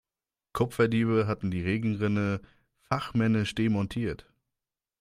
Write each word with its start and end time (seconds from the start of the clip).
Kupferdiebe 0.53 1.27
hatten 1.27 1.51
die 1.51 1.61
Regenrinne 1.61 2.41
fachmännisch 2.89 3.53
demontiert. 3.53 4.25